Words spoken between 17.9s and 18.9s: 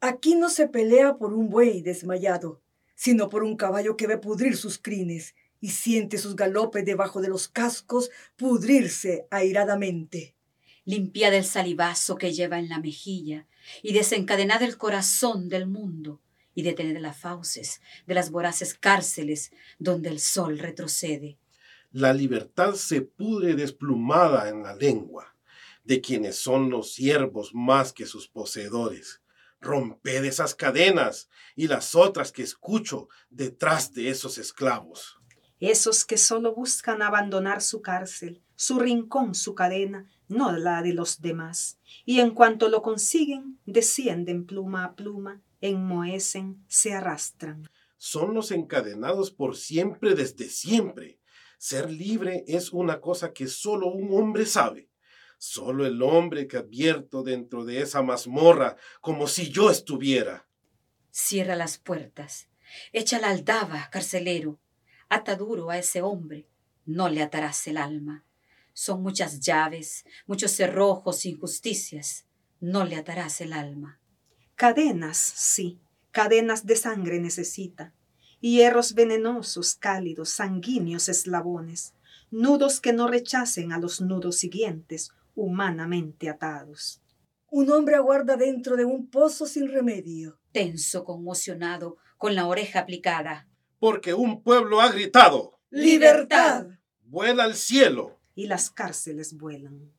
de las voraces